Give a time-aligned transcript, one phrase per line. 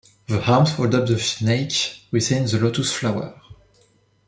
[0.27, 3.39] The arms hold up the snake within the lotus flower.